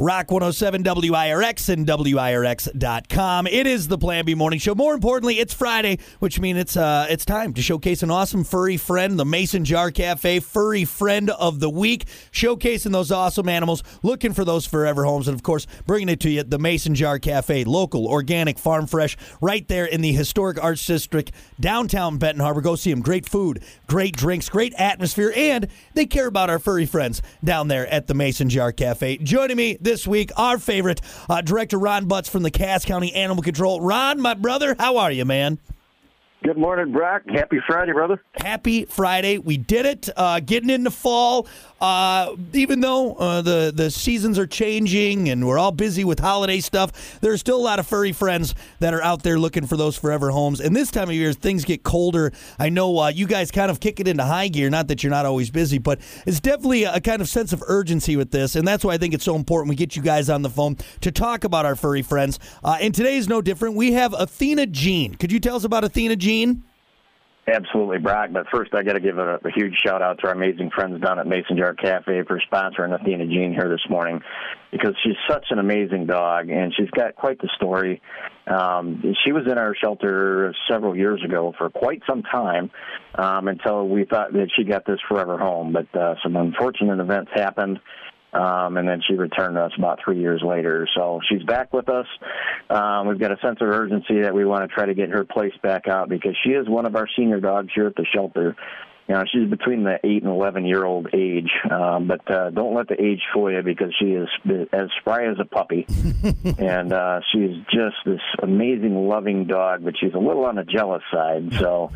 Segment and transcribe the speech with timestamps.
[0.00, 3.46] Rock 107 WIRX and WIRX.com.
[3.46, 4.74] It is the Plan B Morning Show.
[4.74, 8.78] More importantly, it's Friday, which means it's uh, it's time to showcase an awesome furry
[8.78, 12.06] friend, the Mason Jar Cafe Furry Friend of the Week.
[12.32, 16.30] Showcasing those awesome animals, looking for those forever homes, and of course, bringing it to
[16.30, 20.86] you, the Mason Jar Cafe, local, organic, farm fresh, right there in the historic Arts
[20.86, 21.30] District,
[21.60, 22.62] downtown Benton Harbor.
[22.62, 23.02] Go see them.
[23.02, 27.86] Great food, great drinks, great atmosphere, and they care about our furry friends down there
[27.88, 29.18] at the Mason Jar Cafe.
[29.18, 33.42] Joining me this week, our favorite uh, director Ron Butts from the Cass County Animal
[33.42, 33.80] Control.
[33.80, 35.58] Ron, my brother, how are you, man?
[36.44, 37.22] Good morning, Brock.
[37.28, 38.22] Happy Friday, brother.
[38.40, 39.38] Happy Friday.
[39.38, 40.08] We did it.
[40.16, 41.48] Uh, getting into fall.
[41.80, 46.60] Uh, even though uh, the, the seasons are changing and we're all busy with holiday
[46.60, 49.96] stuff, there's still a lot of furry friends that are out there looking for those
[49.96, 50.60] forever homes.
[50.60, 53.80] And this time of year, things get colder, I know uh, you guys kind of
[53.80, 54.68] kick it into high gear.
[54.68, 58.16] Not that you're not always busy, but it's definitely a kind of sense of urgency
[58.16, 58.56] with this.
[58.56, 60.76] And that's why I think it's so important we get you guys on the phone
[61.00, 62.38] to talk about our furry friends.
[62.62, 63.76] Uh, and today is no different.
[63.76, 65.14] We have Athena Jean.
[65.14, 66.64] Could you tell us about Athena Jean?
[67.50, 68.30] Absolutely, Brock.
[68.32, 71.00] But first, I got to give a, a, huge shout out to our amazing friends
[71.00, 74.20] down at Mason Jar Cafe for sponsoring Athena Jean here this morning,
[74.70, 78.00] because she's such an amazing dog and she's got quite the story.
[78.46, 82.70] Um, she was in our shelter several years ago for quite some time
[83.16, 87.30] um, until we thought that she got this forever home, but uh, some unfortunate events
[87.34, 87.80] happened.
[88.32, 90.86] Um, and then she returned to us about three years later.
[90.94, 92.06] So she's back with us.
[92.68, 95.24] Um, we've got a sense of urgency that we want to try to get her
[95.24, 98.56] placed back out because she is one of our senior dogs here at the shelter.
[99.08, 102.76] You know, she's between the eight and eleven year old age, um, but uh, don't
[102.76, 104.28] let the age fool you because she is
[104.72, 105.84] as spry as a puppy,
[106.58, 109.82] and uh, she's just this amazing, loving dog.
[109.84, 111.90] But she's a little on the jealous side, so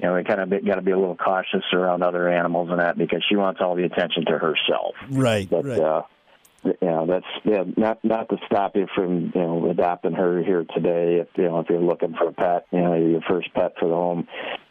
[0.00, 2.80] you know, we kind of got to be a little cautious around other animals and
[2.80, 4.94] that because she wants all the attention to herself.
[5.10, 5.48] Right.
[5.48, 5.80] But, right.
[5.80, 6.02] Uh,
[6.64, 10.64] you know, that's yeah, not not to stop you from you know adopting her here
[10.74, 11.20] today.
[11.20, 13.88] If you know if you're looking for a pet, you know your first pet for
[13.88, 14.26] the home,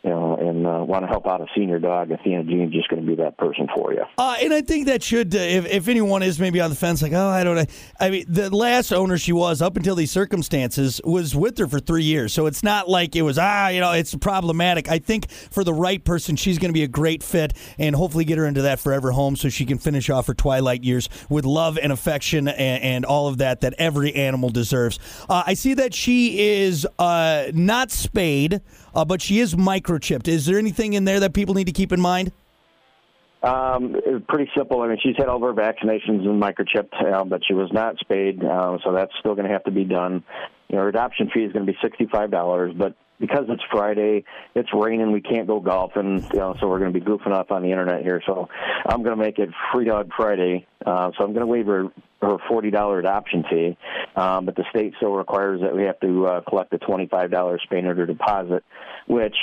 [0.08, 3.02] you know, and uh, want to help out a senior dog, Athena Jean's just going
[3.02, 4.04] to be that person for you.
[4.18, 7.02] Uh, and I think that should, uh, if, if anyone is maybe on the fence,
[7.02, 7.66] like, oh, I don't know.
[8.00, 11.82] I mean, the last owner she was, up until these circumstances, was with her for
[11.82, 12.32] three years.
[12.32, 14.88] So it's not like it was, ah, you know, it's problematic.
[14.88, 18.24] I think for the right person, she's going to be a great fit and hopefully
[18.24, 21.44] get her into that forever home so she can finish off her twilight years with
[21.44, 25.00] love and affection and, and all of that that every animal deserves.
[25.28, 28.62] Uh, I see that she is uh, not spayed,
[28.98, 30.28] uh, but she is microchipped.
[30.28, 32.34] Is there anything in there that people need to keep in mind?
[33.44, 33.96] Um,
[34.28, 34.82] pretty simple.
[34.82, 37.98] I mean, she's had all of her vaccinations and microchipped, uh, but she was not
[38.00, 40.24] spayed, uh, so that's still going to have to be done.
[40.70, 44.24] You know, her adoption fee is going to be sixty-five dollars, but because it's Friday,
[44.54, 47.50] it's raining, we can't go golfing, you know, so we're going to be goofing off
[47.50, 48.22] on the internet here.
[48.28, 48.48] So
[48.86, 50.68] I'm going to make it Free Dog Friday.
[50.86, 51.86] Uh, so I'm going to waive her,
[52.22, 53.78] her $40 adoption fee,
[54.16, 57.84] um, but the state still requires that we have to uh, collect a $25 spay
[57.84, 58.64] neuter deposit,
[59.08, 59.36] which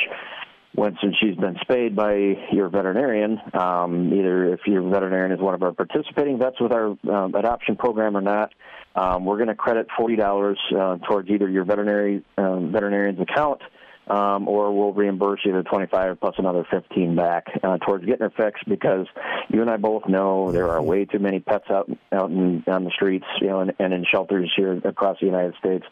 [0.76, 2.14] once she's been spayed by
[2.52, 6.96] your veterinarian, um, either if your veterinarian is one of our participating vets with our
[7.08, 8.52] um, adoption program or not,
[8.96, 13.60] um, we're going to credit forty dollars uh, towards either your veterinary um, veterinarian's account,
[14.08, 18.28] um, or we'll reimburse you the twenty five plus another fifteen back uh, towards getting
[18.28, 18.68] her fixed.
[18.68, 19.06] Because
[19.48, 22.84] you and I both know there are way too many pets out out in, on
[22.84, 25.84] the streets, you know, and, and in shelters here across the United States.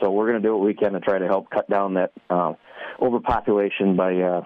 [0.00, 2.12] So we're going to do what we can to try to help cut down that.
[2.28, 2.54] Uh,
[3.00, 4.42] overpopulation by uh,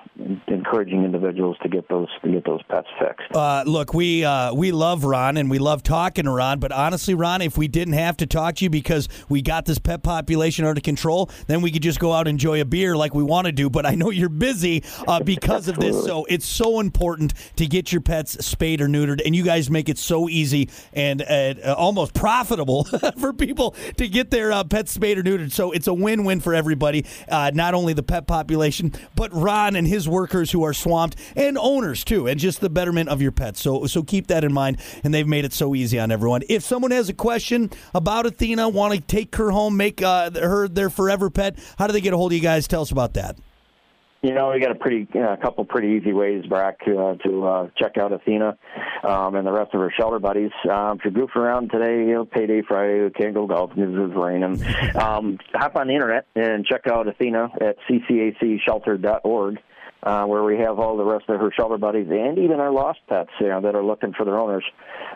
[0.46, 3.34] encouraging individuals to get those to get those pets fixed.
[3.34, 7.14] Uh, look, we uh, we love Ron and we love talking to Ron, but honestly,
[7.14, 10.64] Ron, if we didn't have to talk to you because we got this pet population
[10.64, 13.46] under control, then we could just go out and enjoy a beer like we want
[13.46, 13.70] to do.
[13.70, 17.92] But I know you're busy uh, because of this, so it's so important to get
[17.92, 22.14] your pets spayed or neutered, and you guys make it so easy and uh, almost
[22.14, 22.84] profitable
[23.18, 25.52] for people to get their uh, pets spayed or neutered.
[25.52, 30.08] So it's a win-win for everybody, not only the pet population, but Ron and his
[30.08, 33.60] workers who are swamped and owners too, and just the betterment of your pets.
[33.60, 34.78] So so keep that in mind.
[35.04, 36.42] And they've made it so easy on everyone.
[36.48, 40.66] If someone has a question about Athena, want to take her home, make uh, her
[40.66, 42.66] their forever pet, how do they get a hold of you guys?
[42.66, 43.38] Tell us about that.
[44.24, 47.46] You know, we got a pretty, a uh, couple pretty easy ways, Brock, uh, to
[47.46, 48.56] uh, check out Athena
[49.02, 50.50] um, and the rest of her shelter buddies.
[50.64, 54.10] Um, if you're goofing around today, you know, payday Friday, you can't go golfing because
[54.10, 54.64] it's raining.
[54.94, 59.58] Um, hop on the internet and check out Athena at ccacshelter.org.
[60.04, 63.00] uh, where we have all the rest of her shelter buddies and even our lost
[63.08, 64.64] pets you know, that are looking for their owners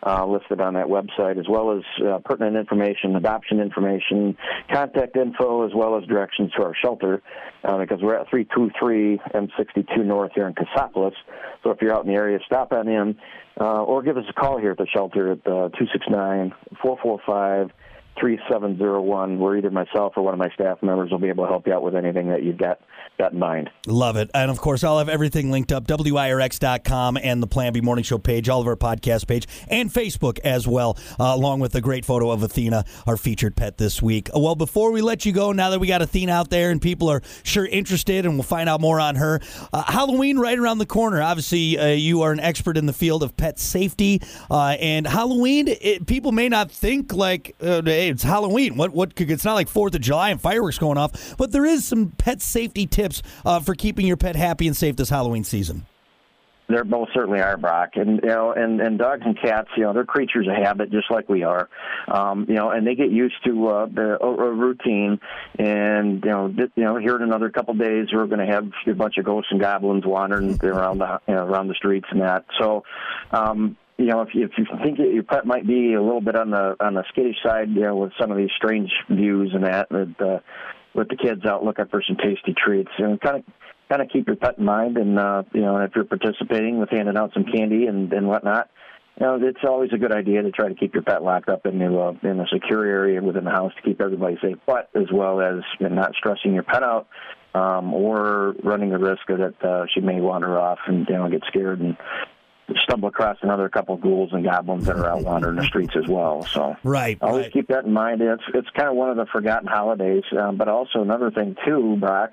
[0.06, 4.36] uh, listed on that website, as well as uh, pertinent information, adoption information,
[4.72, 7.22] contact info, as well as directions to our shelter,
[7.64, 11.14] uh, because we're at 323 M62 North here in Cassopolis.
[11.62, 13.18] So if you're out in the area, stop on in
[13.60, 17.70] uh, or give us a call here at the shelter at uh, 269 445
[18.20, 21.66] 3701, where either myself or one of my staff members will be able to help
[21.66, 22.80] you out with anything that you've got,
[23.18, 23.70] got in mind.
[23.86, 24.30] Love it.
[24.34, 28.18] And of course, I'll have everything linked up WIRX.com and the Plan B Morning Show
[28.18, 32.04] page, all of our podcast page, and Facebook as well, uh, along with a great
[32.04, 34.30] photo of Athena, our featured pet this week.
[34.34, 37.08] Well, before we let you go, now that we got Athena out there and people
[37.08, 39.40] are sure interested and we'll find out more on her,
[39.72, 41.22] uh, Halloween right around the corner.
[41.22, 44.20] Obviously, uh, you are an expert in the field of pet safety.
[44.50, 48.76] Uh, and Halloween, it, people may not think like, uh, it's Halloween.
[48.76, 51.64] What what could it's not like Fourth of July and fireworks going off, but there
[51.64, 55.44] is some pet safety tips uh, for keeping your pet happy and safe this Halloween
[55.44, 55.86] season.
[56.70, 59.94] There most certainly are, Brock, and you know, and and dogs and cats, you know,
[59.94, 61.70] they're creatures of habit, just like we are,
[62.08, 65.18] um, you know, and they get used to uh, the a, a routine,
[65.58, 68.52] and you know, th- you know, here in another couple of days, we're going to
[68.52, 72.06] have a bunch of ghosts and goblins wandering around the you know, around the streets
[72.10, 72.44] and that.
[72.60, 72.84] So,
[73.30, 76.20] um, you know, if you, if you think that your pet might be a little
[76.20, 79.50] bit on the on the skittish side, you know, with some of these strange views
[79.52, 80.38] and that, with uh,
[80.94, 83.44] with the kids out looking for some tasty treats, you know, kind of
[83.88, 86.90] kind of keep your pet in mind, and uh, you know, if you're participating with
[86.90, 88.70] handing out some candy and and whatnot.
[89.20, 91.66] You know, it's always a good idea to try to keep your pet locked up
[91.66, 95.10] in, a, in a secure area within the house to keep everybody safe, but as
[95.12, 97.08] well as you know, not stressing your pet out
[97.52, 101.42] um, or running the risk that uh, she may wander off and you know get
[101.48, 101.96] scared and
[102.82, 106.08] stumble across another couple of ghouls and goblins that are out wandering the streets as
[106.08, 106.44] well.
[106.44, 107.52] So right, always right.
[107.52, 108.20] keep that in mind.
[108.20, 111.96] It's it's kind of one of the forgotten holidays, um, but also another thing too,
[111.98, 112.32] Brock.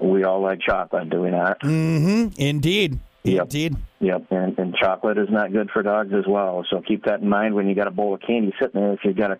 [0.00, 1.60] We all like chocolate, do we not?
[1.60, 2.40] Mm-hmm.
[2.40, 2.98] Indeed.
[3.22, 3.42] Yep.
[3.44, 3.76] Indeed.
[4.00, 6.64] Yep, and, and chocolate is not good for dogs as well.
[6.70, 8.92] So keep that in mind when you got a bowl of candy sitting there.
[8.92, 9.38] If you've got a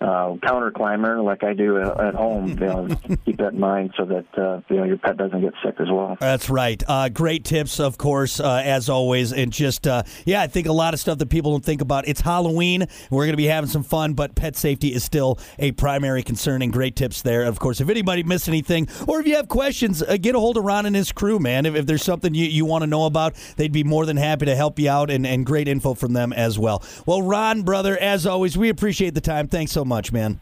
[0.00, 2.48] uh, counter climber like I do at home.
[2.48, 2.88] You know,
[3.24, 5.88] keep that in mind so that uh, you know your pet doesn't get sick as
[5.90, 6.16] well.
[6.20, 6.82] That's right.
[6.86, 10.72] Uh, great tips, of course, uh, as always, and just uh, yeah, I think a
[10.72, 12.08] lot of stuff that people don't think about.
[12.08, 12.86] It's Halloween.
[13.10, 16.62] We're going to be having some fun, but pet safety is still a primary concern.
[16.62, 17.44] And great tips there.
[17.44, 20.56] Of course, if anybody missed anything, or if you have questions, uh, get a hold
[20.56, 21.66] of Ron and his crew, man.
[21.66, 24.46] If, if there's something you, you want to know about, they'd be more than happy
[24.46, 26.82] to help you out, and, and great info from them as well.
[27.06, 29.48] Well, Ron, brother, as always, we appreciate the time.
[29.48, 30.40] Thanks so much, man.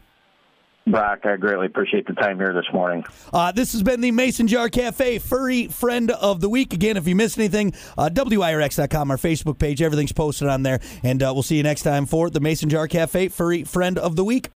[0.85, 3.05] Brock, I greatly appreciate the time here this morning.
[3.31, 6.73] Uh, this has been the Mason Jar Cafe Furry Friend of the Week.
[6.73, 10.81] Again, if you missed anything, uh, WIRX.com, our Facebook page, everything's posted on there.
[11.01, 14.17] And uh, we'll see you next time for the Mason Jar Cafe Furry Friend of
[14.17, 14.49] the Week.